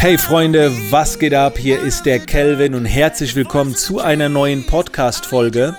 Hey 0.00 0.16
Freunde, 0.16 0.72
was 0.88 1.18
geht 1.18 1.34
ab? 1.34 1.58
Hier 1.58 1.78
ist 1.78 2.06
der 2.06 2.20
Kelvin 2.20 2.74
und 2.74 2.86
herzlich 2.86 3.36
willkommen 3.36 3.74
zu 3.74 4.00
einer 4.00 4.30
neuen 4.30 4.64
Podcast-Folge. 4.64 5.76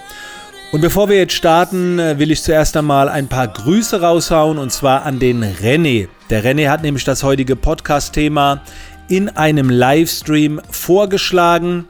Und 0.71 0.82
bevor 0.82 1.10
wir 1.10 1.18
jetzt 1.18 1.34
starten, 1.34 1.97
äh, 1.97 2.20
will 2.20 2.29
ich 2.29 2.44
zuerst 2.44 2.78
einmal 2.78 3.10
ein 3.10 3.28
paar 3.28 3.47
Grüße 3.47 3.99
raushauen 3.99 4.60
und 4.60 4.71
zwar 4.71 5.07
an 5.07 5.18
den 5.18 5.44
René. 5.44 6.07
Der 6.29 6.44
René 6.44 6.70
hat 6.70 6.84
nämlich 6.84 7.04
das 7.04 7.23
heutige 7.23 7.55
Podcast-Thema 7.55 8.62
in 9.07 9.28
einem 9.28 9.71
Livestream 9.71 10.62
vorgeschlagen 10.70 11.88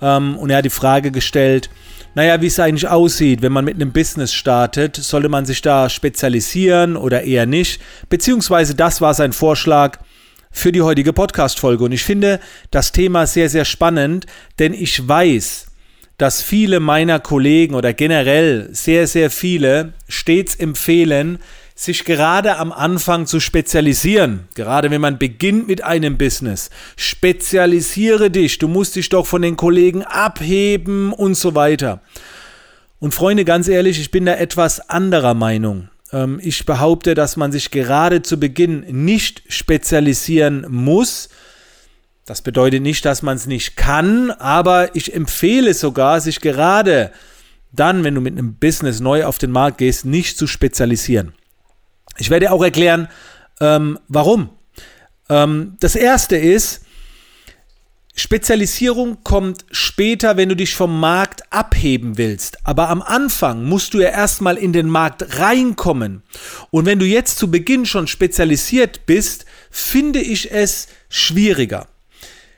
ähm, 0.00 0.36
und 0.36 0.50
er 0.50 0.58
hat 0.58 0.64
die 0.64 0.70
Frage 0.70 1.10
gestellt, 1.10 1.70
naja, 2.14 2.40
wie 2.40 2.46
es 2.46 2.60
eigentlich 2.60 2.86
aussieht, 2.86 3.42
wenn 3.42 3.52
man 3.52 3.64
mit 3.64 3.74
einem 3.74 3.90
Business 3.90 4.32
startet, 4.32 4.94
sollte 4.94 5.28
man 5.28 5.44
sich 5.44 5.60
da 5.60 5.88
spezialisieren 5.88 6.96
oder 6.96 7.24
eher 7.24 7.46
nicht? 7.46 7.82
Beziehungsweise 8.08 8.76
das 8.76 9.00
war 9.00 9.12
sein 9.12 9.32
Vorschlag 9.32 9.98
für 10.54 10.72
die 10.72 10.80
heutige 10.80 11.12
Podcast-Folge. 11.12 11.84
Und 11.84 11.92
ich 11.92 12.04
finde 12.04 12.40
das 12.70 12.92
Thema 12.92 13.26
sehr, 13.26 13.50
sehr 13.50 13.66
spannend, 13.66 14.24
denn 14.58 14.72
ich 14.72 15.06
weiß, 15.06 15.66
dass 16.16 16.40
viele 16.40 16.80
meiner 16.80 17.18
Kollegen 17.18 17.74
oder 17.74 17.92
generell 17.92 18.68
sehr, 18.72 19.06
sehr 19.06 19.30
viele 19.30 19.92
stets 20.08 20.54
empfehlen, 20.54 21.40
sich 21.74 22.04
gerade 22.04 22.56
am 22.56 22.70
Anfang 22.70 23.26
zu 23.26 23.40
spezialisieren. 23.40 24.48
Gerade 24.54 24.92
wenn 24.92 25.00
man 25.00 25.18
beginnt 25.18 25.66
mit 25.66 25.82
einem 25.82 26.16
Business. 26.16 26.70
Spezialisiere 26.96 28.30
dich. 28.30 28.58
Du 28.58 28.68
musst 28.68 28.94
dich 28.94 29.08
doch 29.08 29.26
von 29.26 29.42
den 29.42 29.56
Kollegen 29.56 30.04
abheben 30.04 31.12
und 31.12 31.34
so 31.34 31.56
weiter. 31.56 32.00
Und 33.00 33.12
Freunde, 33.12 33.44
ganz 33.44 33.66
ehrlich, 33.66 33.98
ich 34.00 34.12
bin 34.12 34.24
da 34.24 34.36
etwas 34.36 34.88
anderer 34.88 35.34
Meinung. 35.34 35.88
Ähm, 36.14 36.40
ich 36.42 36.64
behaupte, 36.64 37.14
dass 37.14 37.36
man 37.36 37.52
sich 37.52 37.70
gerade 37.70 38.22
zu 38.22 38.38
Beginn 38.38 39.04
nicht 39.04 39.42
spezialisieren 39.48 40.64
muss. 40.70 41.28
Das 42.24 42.40
bedeutet 42.40 42.82
nicht, 42.82 43.04
dass 43.04 43.20
man 43.20 43.36
es 43.36 43.46
nicht 43.46 43.76
kann, 43.76 44.30
aber 44.30 44.94
ich 44.96 45.12
empfehle 45.12 45.74
sogar, 45.74 46.20
sich 46.20 46.40
gerade 46.40 47.10
dann, 47.72 48.04
wenn 48.04 48.14
du 48.14 48.20
mit 48.20 48.38
einem 48.38 48.54
Business 48.54 49.00
neu 49.00 49.24
auf 49.24 49.38
den 49.38 49.50
Markt 49.50 49.78
gehst, 49.78 50.06
nicht 50.06 50.38
zu 50.38 50.46
spezialisieren. 50.46 51.34
Ich 52.16 52.30
werde 52.30 52.52
auch 52.52 52.62
erklären, 52.62 53.08
ähm, 53.60 53.98
warum. 54.06 54.50
Ähm, 55.28 55.76
das 55.80 55.96
erste 55.96 56.36
ist, 56.36 56.83
Spezialisierung 58.16 59.24
kommt 59.24 59.64
später, 59.72 60.36
wenn 60.36 60.48
du 60.48 60.54
dich 60.54 60.76
vom 60.76 61.00
Markt 61.00 61.42
abheben 61.50 62.16
willst. 62.16 62.58
Aber 62.62 62.88
am 62.88 63.02
Anfang 63.02 63.64
musst 63.64 63.92
du 63.92 63.98
ja 63.98 64.10
erstmal 64.10 64.56
in 64.56 64.72
den 64.72 64.88
Markt 64.88 65.40
reinkommen. 65.40 66.22
Und 66.70 66.86
wenn 66.86 67.00
du 67.00 67.06
jetzt 67.06 67.38
zu 67.38 67.50
Beginn 67.50 67.86
schon 67.86 68.06
spezialisiert 68.06 69.04
bist, 69.06 69.46
finde 69.68 70.20
ich 70.20 70.52
es 70.52 70.86
schwieriger. 71.08 71.88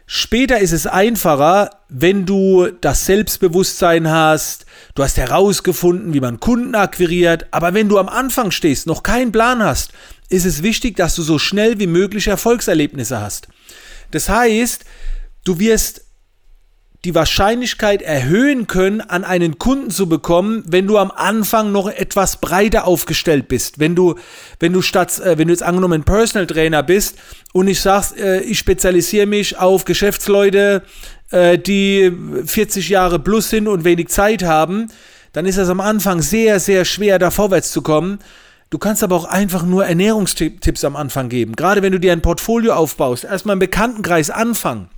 Später 0.05 0.61
ist 0.61 0.73
es 0.73 0.87
einfacher, 0.87 1.71
wenn 1.89 2.27
du 2.27 2.69
das 2.81 3.07
Selbstbewusstsein 3.07 4.09
hast, 4.09 4.67
du 4.95 5.03
hast 5.03 5.17
herausgefunden, 5.17 6.15
wie 6.15 6.21
man 6.21 6.39
Kunden 6.39 6.77
akquiriert, 6.77 7.47
aber 7.51 7.75
wenn 7.75 7.89
du 7.89 7.99
am 7.99 8.09
Anfang 8.09 8.53
stehst, 8.53 8.87
noch 8.87 9.03
keinen 9.03 9.33
Plan 9.33 9.65
hast, 9.65 9.91
ist 10.29 10.45
es 10.45 10.63
wichtig, 10.63 10.97
dass 10.97 11.17
du 11.17 11.23
so 11.23 11.41
schnell 11.41 11.81
wie 11.81 11.89
möglich 11.89 12.29
Erfolgserlebnisse 12.29 13.21
hast. 13.21 13.49
Das 14.13 14.29
heißt, 14.29 14.85
du 15.47 15.59
wirst 15.59 16.03
die 17.05 17.15
Wahrscheinlichkeit 17.15 18.03
erhöhen 18.03 18.67
können, 18.67 19.01
an 19.01 19.23
einen 19.23 19.59
Kunden 19.59 19.91
zu 19.91 20.09
bekommen, 20.09 20.65
wenn 20.67 20.89
du 20.89 20.99
am 20.99 21.13
Anfang 21.13 21.71
noch 21.71 21.89
etwas 21.89 22.41
breiter 22.41 22.85
aufgestellt 22.85 23.47
bist. 23.47 23.79
Wenn 23.79 23.95
du, 23.95 24.17
wenn 24.59 24.73
du 24.73 24.83
statt, 24.83 25.21
äh, 25.21 25.39
wenn 25.39 25.47
du 25.47 25.55
jetzt 25.55 25.63
angenommen 25.63 26.03
Personal 26.03 26.49
Trainer 26.49 26.83
bist 26.83 27.17
und 27.53 27.69
ich 27.69 27.81
sagst, 27.81 28.19
äh, 28.19 28.41
ich 28.41 28.59
spezialisiere 28.59 29.27
mich 29.27 29.57
auf 29.57 29.85
Geschäftsleute, 29.85 30.83
äh, 31.31 31.59
die 31.59 32.13
40 32.45 32.89
Jahre 32.89 33.21
plus 33.21 33.51
sind 33.51 33.69
und 33.69 33.85
wenig 33.85 34.09
Zeit 34.09 34.43
haben, 34.43 34.89
dann 35.33 35.47
ist 35.47 35.59
es 35.59 35.69
am 35.69 35.81
Anfang 35.81 36.23
sehr, 36.23 36.59
sehr 36.59 36.85
schwer, 36.85 37.21
da 37.21 37.31
vorwärts 37.31 37.71
zu 37.71 37.83
kommen. 37.83 38.19
Du 38.71 38.79
kannst 38.79 39.05
aber 39.05 39.15
auch 39.15 39.27
einfach 39.27 39.65
nur 39.65 39.87
Ernährungstipps 39.87 40.83
am 40.83 40.97
Anfang 40.97 41.29
geben. 41.29 41.55
Gerade 41.55 41.83
wenn 41.83 41.93
du 41.93 42.01
dir 42.01 42.11
ein 42.11 42.23
Portfolio 42.23 42.73
aufbaust, 42.73 43.23
erstmal 43.23 43.53
im 43.53 43.61
Bekanntenkreis 43.61 44.31
anfangen. 44.31 44.89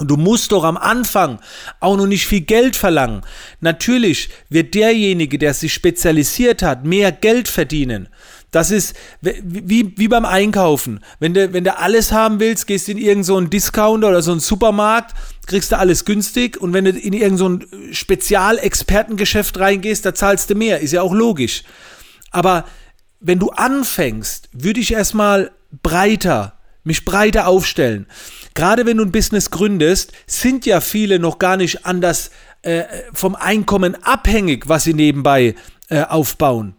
Und 0.00 0.10
du 0.10 0.16
musst 0.16 0.52
doch 0.52 0.64
am 0.64 0.78
Anfang 0.78 1.40
auch 1.78 1.94
noch 1.94 2.06
nicht 2.06 2.26
viel 2.26 2.40
Geld 2.40 2.74
verlangen. 2.74 3.20
Natürlich 3.60 4.30
wird 4.48 4.74
derjenige, 4.74 5.38
der 5.38 5.52
sich 5.52 5.74
spezialisiert 5.74 6.62
hat, 6.62 6.86
mehr 6.86 7.12
Geld 7.12 7.48
verdienen. 7.48 8.08
Das 8.50 8.70
ist 8.70 8.96
wie, 9.20 9.92
wie 9.98 10.08
beim 10.08 10.24
Einkaufen. 10.24 11.00
Wenn 11.18 11.34
du, 11.34 11.52
wenn 11.52 11.64
du 11.64 11.76
alles 11.76 12.12
haben 12.12 12.40
willst, 12.40 12.66
gehst 12.66 12.88
du 12.88 12.92
in 12.92 12.98
irgendeinen 12.98 13.24
so 13.24 13.40
Discounter 13.42 14.08
oder 14.08 14.22
so 14.22 14.30
einen 14.30 14.40
Supermarkt, 14.40 15.14
kriegst 15.46 15.70
du 15.70 15.78
alles 15.78 16.06
günstig. 16.06 16.56
Und 16.56 16.72
wenn 16.72 16.86
du 16.86 16.92
in 16.92 17.12
irgendein 17.12 17.60
so 17.60 17.92
Spezialexpertengeschäft 17.92 19.60
reingehst, 19.60 20.06
da 20.06 20.14
zahlst 20.14 20.48
du 20.48 20.54
mehr. 20.54 20.80
Ist 20.80 20.92
ja 20.92 21.02
auch 21.02 21.12
logisch. 21.12 21.62
Aber 22.30 22.64
wenn 23.20 23.38
du 23.38 23.50
anfängst, 23.50 24.48
würde 24.52 24.80
ich 24.80 24.94
erstmal 24.94 25.50
breiter, 25.82 26.54
mich 26.84 27.04
breiter 27.04 27.46
aufstellen 27.46 28.06
gerade 28.54 28.86
wenn 28.86 28.96
du 28.96 29.04
ein 29.04 29.12
Business 29.12 29.50
gründest, 29.50 30.12
sind 30.26 30.66
ja 30.66 30.80
viele 30.80 31.18
noch 31.18 31.38
gar 31.38 31.56
nicht 31.56 31.86
anders 31.86 32.30
äh, 32.62 32.84
vom 33.12 33.34
Einkommen 33.34 33.96
abhängig, 34.02 34.68
was 34.68 34.84
sie 34.84 34.94
nebenbei 34.94 35.54
äh, 35.88 36.02
aufbauen. 36.02 36.74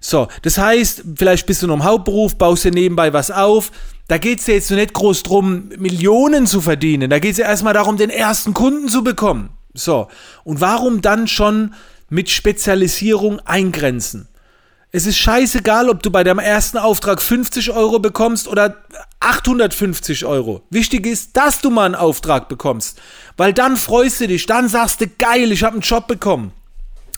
So, 0.00 0.28
das 0.42 0.56
heißt, 0.56 1.04
vielleicht 1.16 1.46
bist 1.46 1.62
du 1.62 1.66
noch 1.66 1.74
im 1.74 1.84
Hauptberuf, 1.84 2.36
baust 2.36 2.64
dir 2.64 2.70
nebenbei 2.70 3.12
was 3.12 3.30
auf. 3.30 3.70
Da 4.08 4.16
geht 4.18 4.40
es 4.40 4.46
ja 4.46 4.54
jetzt 4.54 4.70
nicht 4.70 4.94
groß 4.94 5.22
drum, 5.22 5.68
Millionen 5.76 6.46
zu 6.46 6.62
verdienen. 6.62 7.10
Da 7.10 7.18
geht 7.18 7.32
es 7.32 7.38
ja 7.38 7.46
erstmal 7.46 7.74
darum, 7.74 7.96
den 7.96 8.10
ersten 8.10 8.54
Kunden 8.54 8.88
zu 8.88 9.04
bekommen. 9.04 9.50
So, 9.74 10.08
und 10.42 10.60
warum 10.60 11.02
dann 11.02 11.28
schon 11.28 11.74
mit 12.08 12.30
Spezialisierung 12.30 13.40
eingrenzen? 13.40 14.26
Es 14.92 15.06
ist 15.06 15.18
scheißegal, 15.18 15.88
ob 15.88 16.02
du 16.02 16.10
bei 16.10 16.24
deinem 16.24 16.40
ersten 16.40 16.76
Auftrag 16.76 17.22
50 17.22 17.70
Euro 17.70 18.00
bekommst 18.00 18.48
oder 18.48 18.76
850 19.20 20.24
Euro. 20.24 20.62
Wichtig 20.70 21.06
ist, 21.06 21.36
dass 21.36 21.60
du 21.60 21.70
mal 21.70 21.84
einen 21.84 21.94
Auftrag 21.94 22.48
bekommst. 22.48 23.00
Weil 23.36 23.52
dann 23.52 23.76
freust 23.76 24.20
du 24.20 24.26
dich, 24.26 24.46
dann 24.46 24.68
sagst 24.68 25.00
du, 25.00 25.06
geil, 25.06 25.52
ich 25.52 25.62
habe 25.62 25.74
einen 25.74 25.82
Job 25.82 26.08
bekommen. 26.08 26.52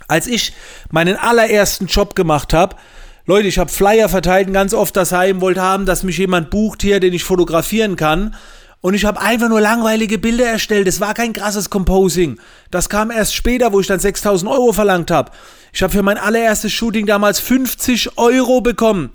Als 0.06 0.26
ich 0.26 0.52
meinen 0.90 1.16
allerersten 1.16 1.86
Job 1.86 2.14
gemacht 2.14 2.52
habe, 2.52 2.76
Leute, 3.24 3.48
ich 3.48 3.58
habe 3.58 3.70
Flyer 3.70 4.08
verteilt, 4.10 4.52
ganz 4.52 4.74
oft 4.74 4.94
das 4.96 5.12
Heim, 5.12 5.40
wollte 5.40 5.62
haben, 5.62 5.86
dass 5.86 6.02
mich 6.02 6.18
jemand 6.18 6.50
bucht 6.50 6.82
hier, 6.82 7.00
den 7.00 7.14
ich 7.14 7.24
fotografieren 7.24 7.96
kann. 7.96 8.34
Und 8.82 8.94
ich 8.94 9.04
habe 9.04 9.20
einfach 9.20 9.48
nur 9.48 9.60
langweilige 9.60 10.18
Bilder 10.18 10.46
erstellt. 10.46 10.88
Es 10.88 11.00
war 11.00 11.14
kein 11.14 11.32
krasses 11.32 11.70
Composing. 11.70 12.38
Das 12.72 12.88
kam 12.88 13.12
erst 13.12 13.34
später, 13.34 13.72
wo 13.72 13.78
ich 13.78 13.86
dann 13.86 14.00
6000 14.00 14.50
Euro 14.50 14.72
verlangt 14.72 15.10
habe. 15.12 15.30
Ich 15.72 15.82
habe 15.82 15.92
für 15.92 16.02
mein 16.02 16.18
allererstes 16.18 16.72
Shooting 16.72 17.06
damals 17.06 17.38
50 17.38 18.18
Euro 18.18 18.60
bekommen. 18.60 19.10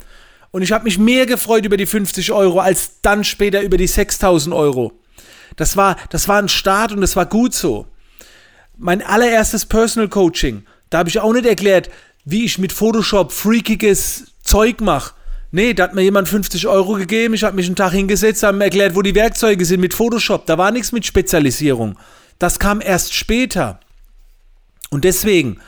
Und 0.52 0.62
ich 0.62 0.72
habe 0.72 0.86
mich 0.86 0.98
mehr 0.98 1.26
gefreut 1.26 1.66
über 1.66 1.76
die 1.76 1.86
50 1.86 2.32
Euro 2.32 2.62
als 2.62 3.02
dann 3.02 3.26
später 3.26 3.62
über 3.62 3.78
die 3.78 3.88
6000 3.88 4.56
Euro. 4.56 4.94
Das 5.58 5.76
war, 5.76 5.98
das 6.12 6.30
war 6.30 6.42
ein 6.42 6.50
Start 6.50 6.94
und 6.94 7.02
das 7.02 7.18
war 7.18 7.26
gut 7.26 7.54
so. 7.54 7.88
Mein 8.78 9.02
allererstes 9.02 9.66
Personal 9.66 10.08
Coaching, 10.08 10.64
da 10.90 11.00
habe 11.00 11.10
ich 11.10 11.20
auch 11.20 11.34
nicht 11.34 11.46
erklärt, 11.46 11.90
wie 12.24 12.46
ich 12.46 12.58
mit 12.58 12.72
Photoshop 12.72 13.34
freakiges 13.34 14.32
Zeug 14.42 14.80
mache. 14.80 15.14
Nee, 15.52 15.74
da 15.74 15.84
hat 15.84 15.94
mir 15.96 16.02
jemand 16.02 16.28
50 16.28 16.68
Euro 16.68 16.94
gegeben, 16.94 17.34
ich 17.34 17.44
habe 17.44 17.56
mich 17.56 17.68
einen 17.68 17.76
Tag 17.76 17.94
hingesetzt, 17.94 18.44
haben 18.44 18.58
mir 18.58 18.66
erklärt, 18.66 18.96
wo 18.96 19.02
die 19.02 19.16
Werkzeuge 19.16 19.64
sind 19.64 19.80
mit 19.80 19.94
Photoshop. 19.94 20.46
Da 20.46 20.58
war 20.58 20.72
nichts 20.72 20.92
mit 20.92 21.06
Spezialisierung. 21.06 21.98
Das 22.38 22.60
kam 22.60 22.82
erst 22.82 23.14
später. 23.14 23.80
Und 24.90 25.06
deswegen 25.06 25.60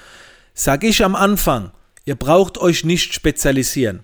sage 0.54 0.88
ich 0.88 1.04
am 1.04 1.16
Anfang, 1.16 1.72
ihr 2.06 2.16
braucht 2.16 2.58
euch 2.58 2.84
nicht 2.84 3.14
spezialisieren. 3.14 4.04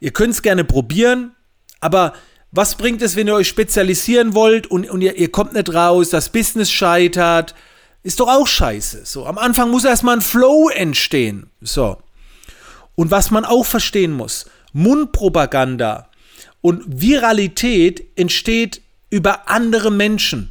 Ihr 0.00 0.10
könnt 0.10 0.34
es 0.34 0.42
gerne 0.42 0.64
probieren, 0.64 1.34
aber 1.80 2.12
was 2.50 2.76
bringt 2.76 3.02
es, 3.02 3.16
wenn 3.16 3.28
ihr 3.28 3.34
euch 3.34 3.48
spezialisieren 3.48 4.34
wollt 4.34 4.66
und, 4.66 4.88
und 4.88 5.00
ihr, 5.00 5.16
ihr 5.16 5.30
kommt 5.30 5.54
nicht 5.54 5.72
raus, 5.72 6.10
das 6.10 6.30
Business 6.30 6.70
scheitert? 6.70 7.54
Ist 8.02 8.20
doch 8.20 8.28
auch 8.28 8.46
scheiße. 8.46 9.04
So, 9.04 9.26
am 9.26 9.38
Anfang 9.38 9.70
muss 9.70 9.84
erstmal 9.84 10.16
ein 10.16 10.22
Flow 10.22 10.68
entstehen. 10.68 11.50
So. 11.60 11.98
Und 12.94 13.10
was 13.10 13.30
man 13.30 13.44
auch 13.44 13.64
verstehen 13.66 14.12
muss, 14.12 14.46
Mundpropaganda 14.72 16.08
und 16.60 16.82
Viralität 17.00 18.02
entsteht 18.16 18.82
über 19.10 19.48
andere 19.48 19.90
Menschen. 19.90 20.50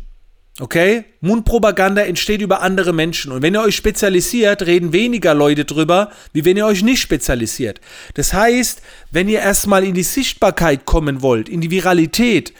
Okay? 0.59 1.05
Mundpropaganda 1.21 2.01
entsteht 2.01 2.41
über 2.41 2.61
andere 2.61 2.93
Menschen. 2.93 3.31
Und 3.31 3.41
wenn 3.43 3.53
ihr 3.53 3.61
euch 3.61 3.75
spezialisiert, 3.75 4.63
reden 4.65 4.91
weniger 4.91 5.35
Leute 5.35 5.65
drüber, 5.65 6.11
wie 6.33 6.45
wenn 6.45 6.57
ihr 6.57 6.65
euch 6.65 6.81
nicht 6.81 7.01
spezialisiert. 7.01 7.79
Das 8.15 8.33
heißt, 8.33 8.81
wenn 9.11 9.29
ihr 9.29 9.39
erstmal 9.39 9.83
in 9.83 9.93
die 9.93 10.03
Sichtbarkeit 10.03 10.85
kommen 10.85 11.21
wollt, 11.21 11.47
in 11.47 11.61
die 11.61 11.69
Viralität, 11.69 12.53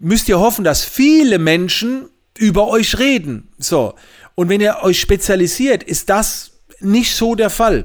müsst 0.00 0.28
ihr 0.28 0.40
hoffen, 0.40 0.64
dass 0.64 0.84
viele 0.84 1.38
Menschen 1.38 2.08
über 2.36 2.66
euch 2.68 2.98
reden. 2.98 3.48
So. 3.58 3.94
Und 4.34 4.48
wenn 4.48 4.60
ihr 4.60 4.78
euch 4.82 5.00
spezialisiert, 5.00 5.84
ist 5.84 6.08
das 6.08 6.52
nicht 6.80 7.14
so 7.14 7.34
der 7.34 7.50
Fall. 7.50 7.84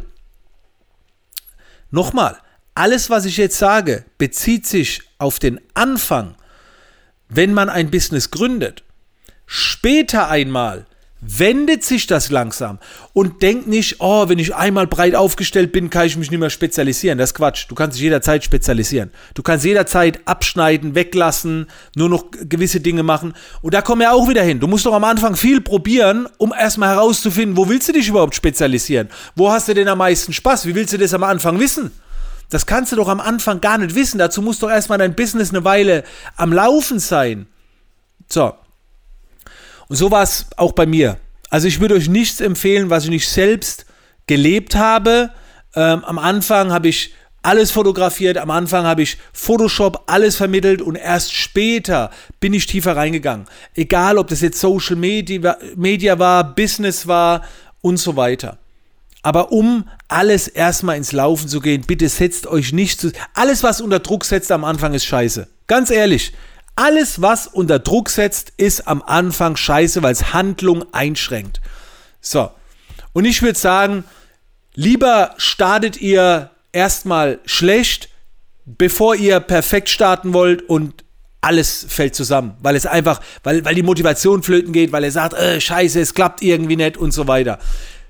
Nochmal, 1.91 2.37
alles, 2.75 3.09
was 3.09 3.25
ich 3.25 3.37
jetzt 3.37 3.57
sage, 3.57 4.05
bezieht 4.17 4.67
sich 4.67 5.01
auf 5.17 5.39
den 5.39 5.59
Anfang. 5.73 6.35
wenn 7.27 7.53
man 7.53 7.69
ein 7.69 7.89
Business 7.89 8.29
gründet. 8.29 8.83
Später 9.47 10.29
einmal 10.29 10.85
wendet 11.21 11.83
sich 11.83 12.05
das 12.05 12.29
langsam 12.29 12.77
und 13.13 13.41
denkt 13.41 13.65
nicht, 13.67 13.95
oh, 13.99 14.29
wenn 14.29 14.37
ich 14.37 14.53
einmal 14.53 14.85
breit 14.85 15.15
aufgestellt 15.15 15.71
bin, 15.71 15.89
kann 15.89 16.05
ich 16.05 16.17
mich 16.17 16.29
nicht 16.29 16.39
mehr 16.39 16.51
spezialisieren. 16.51 17.17
Das 17.17 17.31
ist 17.31 17.33
Quatsch. 17.33 17.65
Du 17.67 17.73
kannst 17.73 17.97
dich 17.97 18.03
jederzeit 18.03 18.43
spezialisieren. 18.43 19.09
Du 19.33 19.41
kannst 19.41 19.65
jederzeit 19.65 20.19
abschneiden, 20.25 20.93
weglassen, 20.93 21.65
nur 21.95 22.09
noch 22.09 22.25
gewisse 22.29 22.79
Dinge 22.79 23.01
machen. 23.01 23.33
Und 23.63 23.73
da 23.73 23.81
kommen 23.81 24.01
wir 24.01 24.13
auch 24.13 24.29
wieder 24.29 24.43
hin. 24.43 24.59
Du 24.59 24.67
musst 24.67 24.85
doch 24.85 24.93
am 24.93 25.03
Anfang 25.03 25.35
viel 25.35 25.61
probieren, 25.61 26.27
um 26.37 26.53
erstmal 26.53 26.89
herauszufinden, 26.89 27.57
wo 27.57 27.67
willst 27.67 27.87
du 27.87 27.93
dich 27.93 28.07
überhaupt 28.07 28.35
spezialisieren? 28.35 29.09
Wo 29.35 29.51
hast 29.51 29.67
du 29.67 29.73
denn 29.73 29.87
am 29.87 29.97
meisten 29.97 30.31
Spaß? 30.31 30.67
Wie 30.67 30.75
willst 30.75 30.93
du 30.93 30.99
das 30.99 31.13
am 31.15 31.23
Anfang 31.23 31.59
wissen? 31.59 31.91
Das 32.49 32.65
kannst 32.65 32.91
du 32.91 32.95
doch 32.95 33.07
am 33.07 33.19
Anfang 33.19 33.61
gar 33.61 33.77
nicht 33.77 33.95
wissen. 33.95 34.17
Dazu 34.17 34.41
muss 34.41 34.59
doch 34.59 34.69
erstmal 34.69 34.97
dein 34.97 35.15
Business 35.15 35.49
eine 35.49 35.63
Weile 35.63 36.03
am 36.35 36.53
Laufen 36.53 36.99
sein. 36.99 37.47
So, 38.27 38.53
und 39.87 39.95
so 39.95 40.11
war 40.11 40.23
es 40.23 40.47
auch 40.57 40.71
bei 40.71 40.85
mir. 40.85 41.17
Also 41.49 41.67
ich 41.67 41.79
würde 41.79 41.95
euch 41.95 42.09
nichts 42.09 42.41
empfehlen, 42.41 42.89
was 42.89 43.03
ich 43.05 43.09
nicht 43.09 43.29
selbst 43.29 43.85
gelebt 44.27 44.75
habe. 44.75 45.31
Ähm, 45.75 46.03
am 46.03 46.17
Anfang 46.17 46.71
habe 46.71 46.87
ich 46.87 47.13
alles 47.43 47.69
fotografiert, 47.69 48.37
am 48.37 48.49
Anfang 48.49 48.85
habe 48.85 49.03
ich 49.03 49.17
Photoshop 49.31 50.05
alles 50.07 50.35
vermittelt 50.35 50.81
und 50.81 50.95
erst 50.95 51.31
später 51.31 52.09
bin 52.39 52.55
ich 52.55 52.65
tiefer 52.65 52.95
reingegangen. 52.95 53.45
Egal, 53.75 54.17
ob 54.17 54.29
das 54.29 54.41
jetzt 54.41 54.59
Social 54.59 54.95
Media, 54.95 55.55
Media 55.75 56.17
war, 56.17 56.55
Business 56.55 57.05
war 57.05 57.43
und 57.81 57.97
so 57.97 58.15
weiter. 58.15 58.57
Aber 59.25 59.51
um 59.51 59.89
alles 60.07 60.47
erstmal 60.47 60.97
ins 60.97 61.11
Laufen 61.11 61.49
zu 61.49 61.59
gehen, 61.59 61.81
bitte 61.87 62.07
setzt 62.09 62.45
euch 62.45 62.73
nicht 62.73 63.01
zu. 63.01 63.11
Alles, 63.33 63.63
was 63.63 63.81
unter 63.81 63.97
Druck 63.97 64.23
setzt 64.23 64.51
am 64.51 64.63
Anfang, 64.63 64.93
ist 64.93 65.05
scheiße. 65.05 65.47
Ganz 65.65 65.89
ehrlich. 65.89 66.31
Alles, 66.75 67.23
was 67.23 67.47
unter 67.47 67.79
Druck 67.79 68.11
setzt, 68.11 68.53
ist 68.57 68.87
am 68.87 69.01
Anfang 69.01 69.55
scheiße, 69.55 70.03
weil 70.03 70.11
es 70.11 70.31
Handlung 70.31 70.85
einschränkt. 70.93 71.59
So. 72.21 72.51
Und 73.13 73.25
ich 73.25 73.41
würde 73.41 73.57
sagen, 73.57 74.03
lieber 74.75 75.33
startet 75.37 75.99
ihr 75.99 76.51
erstmal 76.71 77.39
schlecht, 77.45 78.09
bevor 78.65 79.15
ihr 79.15 79.39
perfekt 79.39 79.89
starten 79.89 80.33
wollt 80.33 80.69
und 80.69 81.03
alles 81.41 81.87
fällt 81.89 82.13
zusammen, 82.13 82.57
weil 82.61 82.75
es 82.75 82.85
einfach, 82.85 83.21
weil, 83.43 83.65
weil 83.65 83.73
die 83.73 83.83
Motivation 83.83 84.43
flöten 84.43 84.71
geht, 84.71 84.91
weil 84.91 85.03
er 85.03 85.11
sagt, 85.11 85.33
äh, 85.33 85.59
scheiße, 85.59 85.99
es 85.99 86.13
klappt 86.13 86.43
irgendwie 86.43 86.75
nicht 86.75 86.97
und 86.97 87.11
so 87.11 87.27
weiter. 87.27 87.57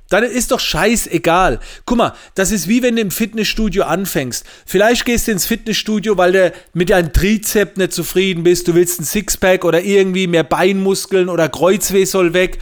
Dann 0.10 0.24
ist 0.24 0.52
doch 0.52 0.60
scheißegal. 0.60 1.60
Guck 1.86 1.98
mal, 1.98 2.14
das 2.36 2.52
ist 2.52 2.68
wie 2.68 2.84
wenn 2.84 2.96
du 2.96 3.02
im 3.02 3.12
Fitnessstudio 3.12 3.86
anfängst. 3.86 4.46
Vielleicht 4.66 5.06
gehst 5.06 5.28
du 5.28 5.32
ins 5.32 5.48
Fitnessstudio, 5.48 6.18
weil 6.18 6.32
du 6.32 6.54
mit 6.74 6.92
deinem 6.92 7.12
Trizep 7.12 7.78
nicht 7.78 7.94
zufrieden 7.94 8.44
bist. 8.44 8.68
Du 8.68 8.76
willst 8.76 9.00
ein 9.00 9.06
Sixpack 9.06 9.66
oder 9.66 9.82
irgendwie 9.82 10.28
mehr 10.28 10.44
Beinmuskeln 10.44 11.28
oder 11.28 11.50
Kreuzweh 11.50 12.06
soll 12.06 12.34
weg. 12.34 12.60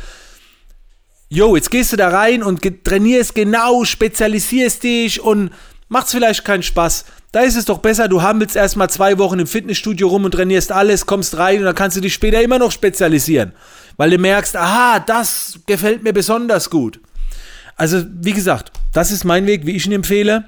Jo, 1.27 1.55
jetzt 1.55 1.71
gehst 1.71 1.91
du 1.91 1.97
da 1.97 2.09
rein 2.09 2.43
und 2.43 2.61
trainierst 2.83 3.35
genau, 3.35 3.83
spezialisierst 3.83 4.83
dich 4.83 5.19
und 5.19 5.49
macht's 5.89 6.11
vielleicht 6.11 6.45
keinen 6.45 6.63
Spaß. 6.63 7.05
Da 7.31 7.41
ist 7.41 7.55
es 7.55 7.65
doch 7.65 7.79
besser, 7.79 8.07
du 8.07 8.21
hammelst 8.21 8.55
erstmal 8.55 8.91
zwei 8.91 9.17
Wochen 9.17 9.39
im 9.39 9.47
Fitnessstudio 9.47 10.07
rum 10.07 10.25
und 10.25 10.31
trainierst 10.31 10.71
alles, 10.71 11.07
kommst 11.07 11.35
rein 11.37 11.57
und 11.57 11.65
dann 11.65 11.73
kannst 11.73 11.97
du 11.97 12.01
dich 12.01 12.13
später 12.13 12.41
immer 12.41 12.59
noch 12.59 12.71
spezialisieren. 12.71 13.53
Weil 13.97 14.11
du 14.11 14.19
merkst, 14.19 14.55
aha, 14.55 14.99
das 14.99 15.59
gefällt 15.65 16.03
mir 16.03 16.13
besonders 16.13 16.69
gut. 16.69 16.99
Also, 17.75 18.03
wie 18.21 18.33
gesagt, 18.33 18.71
das 18.91 19.11
ist 19.11 19.23
mein 19.23 19.47
Weg, 19.47 19.65
wie 19.65 19.75
ich 19.75 19.85
ihn 19.85 19.91
empfehle. 19.91 20.45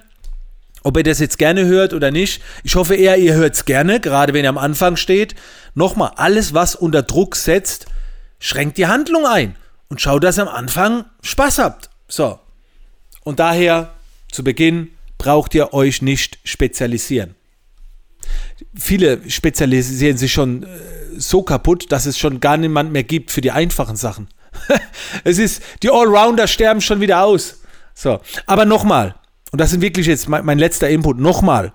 Ob 0.84 0.98
ihr 0.98 1.04
das 1.04 1.20
jetzt 1.20 1.40
gerne 1.40 1.66
hört 1.66 1.94
oder 1.94 2.12
nicht. 2.12 2.42
Ich 2.64 2.76
hoffe 2.76 2.96
eher, 2.96 3.18
ihr 3.18 3.34
hört 3.34 3.56
es 3.56 3.66
gerne, 3.66 4.00
gerade 4.00 4.34
wenn 4.34 4.44
ihr 4.46 4.50
am 4.50 4.60
Anfang 4.60 4.98
steht. 4.98 5.34
Nochmal, 5.74 6.12
alles, 6.16 6.54
was 6.54 6.76
unter 6.76 7.02
Druck 7.02 7.36
setzt, 7.36 7.88
schränkt 8.40 8.78
die 8.78 8.86
Handlung 8.86 9.26
ein. 9.26 9.56
Und 9.90 10.02
schaut, 10.02 10.24
dass 10.24 10.38
ihr 10.38 10.44
am 10.44 10.56
Anfang 10.56 11.06
Spaß 11.24 11.58
habt. 11.58 11.90
So. 12.08 12.40
Und 13.24 13.40
daher, 13.40 13.94
zu 14.32 14.44
Beginn, 14.44 14.92
braucht 15.18 15.56
ihr 15.56 15.74
euch 15.74 16.04
nicht 16.04 16.38
spezialisieren. 16.44 17.36
Viele 18.76 19.28
spezialisieren 19.30 20.18
sich 20.18 20.32
schon 20.32 20.64
äh, 20.64 20.68
so 21.18 21.42
kaputt, 21.42 21.92
dass 21.92 22.06
es 22.06 22.18
schon 22.18 22.40
gar 22.40 22.58
niemand 22.58 22.92
mehr 22.92 23.04
gibt 23.04 23.32
für 23.32 23.42
die 23.42 23.52
einfachen 23.52 23.96
Sachen. 23.96 24.28
es 25.24 25.38
ist, 25.38 25.62
die 25.84 25.90
Allrounder 25.90 26.48
sterben 26.48 26.82
schon 26.82 27.02
wieder 27.02 27.24
aus. 27.24 27.62
So, 27.94 28.20
aber 28.46 28.66
nochmal, 28.66 29.16
und 29.52 29.60
das 29.62 29.72
ist 29.72 29.82
wirklich 29.82 30.08
jetzt 30.08 30.28
mein, 30.28 30.46
mein 30.46 30.60
letzter 30.60 30.90
Input, 30.90 31.20
nochmal. 31.20 31.74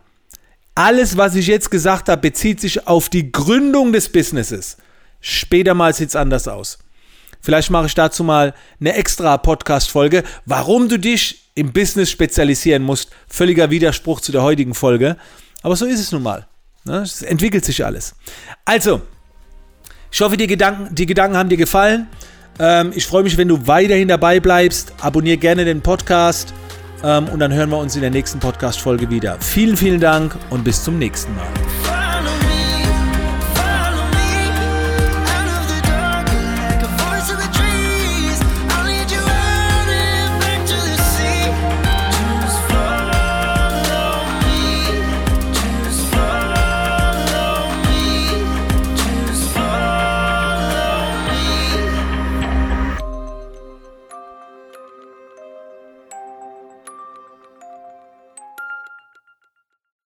Alles, 0.75 1.17
was 1.17 1.35
ich 1.35 1.47
jetzt 1.47 1.71
gesagt 1.71 2.09
habe, 2.09 2.21
bezieht 2.21 2.61
sich 2.61 2.87
auf 2.87 3.09
die 3.09 3.32
Gründung 3.32 3.93
des 3.93 4.11
Businesses. 4.11 4.77
Später 5.21 5.75
mal 5.75 5.94
sieht 5.94 6.11
es 6.11 6.17
anders 6.17 6.49
aus. 6.49 6.79
Vielleicht 7.41 7.71
mache 7.71 7.87
ich 7.87 7.94
dazu 7.94 8.23
mal 8.23 8.55
eine 8.79 8.94
extra 8.94 9.37
Podcast-Folge, 9.38 10.25
warum 10.44 10.88
du 10.88 10.99
dich 10.99 11.50
im 11.55 11.73
Business 11.73 12.11
spezialisieren 12.11 12.82
musst. 12.82 13.11
Völliger 13.29 13.71
Widerspruch 13.71 14.21
zu 14.21 14.32
der 14.32 14.43
heutigen 14.43 14.75
Folge. 14.75 15.17
Aber 15.62 15.77
so 15.77 15.87
ist 15.87 16.00
es 16.00 16.12
nun 16.12 16.23
mal. 16.23 16.47
Ne? 16.85 16.99
Es 16.99 17.23
entwickelt 17.23 17.65
sich 17.65 17.85
alles. 17.85 18.15
Also, 18.65 19.03
ich 20.12 20.21
hoffe, 20.21 20.37
die 20.37 20.47
Gedanken, 20.47 20.94
die 20.94 21.06
Gedanken 21.06 21.37
haben 21.37 21.49
dir 21.49 21.56
gefallen. 21.56 22.09
Ähm, 22.61 22.93
ich 22.95 23.07
freue 23.07 23.23
mich, 23.23 23.37
wenn 23.39 23.49
du 23.49 23.67
weiterhin 23.67 24.09
dabei 24.09 24.39
bleibst. 24.39 24.93
Abonniere 25.01 25.39
gerne 25.39 25.65
den 25.65 25.81
Podcast 25.81 26.53
ähm, 27.03 27.29
und 27.29 27.41
dann 27.41 27.53
hören 27.53 27.71
wir 27.71 27.79
uns 27.79 27.95
in 27.95 28.03
der 28.03 28.11
nächsten 28.11 28.39
Podcast-Folge 28.39 29.09
wieder. 29.09 29.39
Vielen, 29.41 29.77
vielen 29.77 30.01
Dank 30.01 30.37
und 30.51 30.62
bis 30.62 30.85
zum 30.85 30.99
nächsten 30.99 31.35
Mal. 31.35 31.49